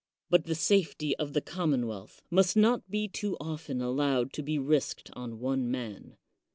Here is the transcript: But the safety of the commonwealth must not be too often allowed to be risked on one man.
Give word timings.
But 0.31 0.45
the 0.45 0.55
safety 0.55 1.15
of 1.17 1.33
the 1.33 1.41
commonwealth 1.41 2.23
must 2.31 2.57
not 2.57 2.89
be 2.89 3.07
too 3.07 3.37
often 3.39 3.81
allowed 3.83 4.33
to 4.33 4.41
be 4.41 4.57
risked 4.57 5.11
on 5.13 5.37
one 5.37 5.69
man. 5.69 6.17